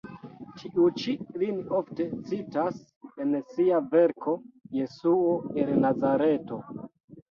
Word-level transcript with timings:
Tiu 0.61 0.87
ĉi 1.01 1.13
lin 1.41 1.59
ofte 1.81 2.09
citas 2.31 2.81
en 3.27 3.39
sia 3.55 3.85
verko 3.95 4.37
Jesuo 4.83 5.41
el 5.65 5.75
Nazareto. 5.89 6.65